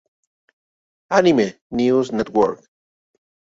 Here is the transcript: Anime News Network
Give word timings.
Anime 1.19 1.45
News 1.69 2.09
Network 2.11 2.65